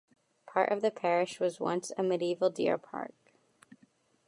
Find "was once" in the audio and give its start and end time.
1.39-1.91